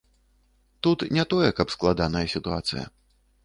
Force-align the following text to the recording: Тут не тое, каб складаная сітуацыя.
Тут 0.83 1.05
не 1.19 1.27
тое, 1.35 1.51
каб 1.61 1.77
складаная 1.77 2.27
сітуацыя. 2.37 2.91